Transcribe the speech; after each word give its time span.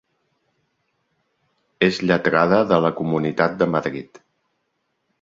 És 1.89 2.01
lletrada 2.05 2.65
de 2.73 2.83
la 2.87 2.93
Comunitat 3.03 3.63
de 3.63 3.71
Madrid. 3.79 4.23